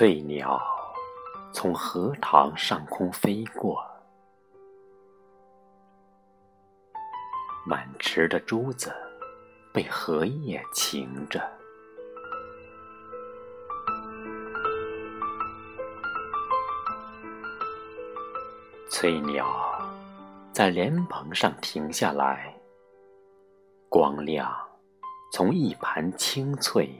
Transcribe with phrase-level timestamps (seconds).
[0.00, 0.58] 翠鸟
[1.52, 3.84] 从荷塘上空飞过，
[7.66, 8.90] 满池的珠子
[9.74, 11.46] 被荷叶擎着。
[18.88, 19.46] 翠鸟
[20.50, 22.58] 在莲蓬上停下来，
[23.90, 24.50] 光亮
[25.30, 26.90] 从一盘青翠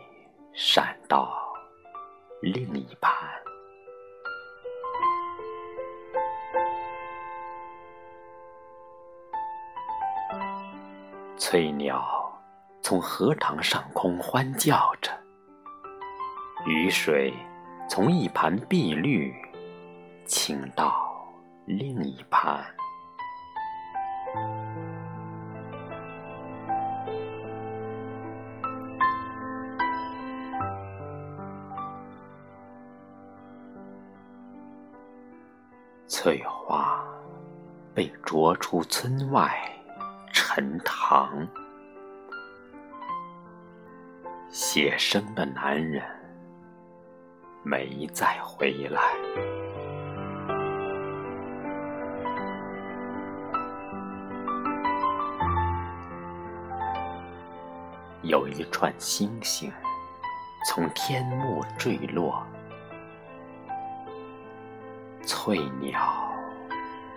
[0.52, 1.39] 闪到。
[2.42, 3.12] 另一盘，
[11.36, 12.32] 翠鸟
[12.80, 15.12] 从荷塘上空欢叫着，
[16.64, 17.34] 雨水
[17.90, 19.34] 从一盘碧绿
[20.24, 21.22] 倾到
[21.66, 22.64] 另一盘。
[36.12, 37.04] 翠花
[37.94, 39.56] 被捉出村外
[40.32, 41.46] 陈塘，
[44.48, 46.02] 写生的男人
[47.62, 49.00] 没再回来。
[58.22, 59.72] 有一串星星
[60.66, 62.44] 从天幕坠落。
[65.32, 66.00] 翠鸟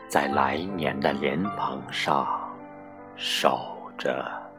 [0.07, 2.27] 在来年的莲蓬上
[3.15, 4.52] 守着。